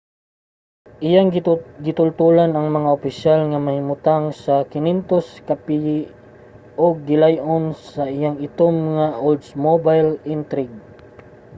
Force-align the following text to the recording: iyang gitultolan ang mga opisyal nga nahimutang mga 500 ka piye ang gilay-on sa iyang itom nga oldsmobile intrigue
iyang 1.07 1.29
gitultolan 1.87 2.51
ang 2.53 2.67
mga 2.77 2.89
opisyal 2.97 3.39
nga 3.49 3.59
nahimutang 3.65 4.23
mga 4.31 4.55
500 4.71 5.47
ka 5.47 5.55
piye 5.65 5.99
ang 6.85 6.95
gilay-on 7.07 7.65
sa 7.91 8.03
iyang 8.15 8.37
itom 8.47 8.75
nga 8.95 9.07
oldsmobile 9.27 10.11
intrigue 10.35 10.79